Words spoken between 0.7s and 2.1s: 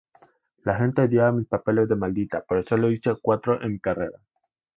gente odiaba mis papeles de